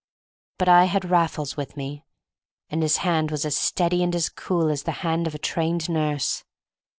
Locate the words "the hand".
4.81-5.27